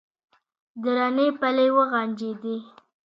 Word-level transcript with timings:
درنې 0.83 1.27
پلې 1.39 1.67
وغنجېدې. 1.75 2.55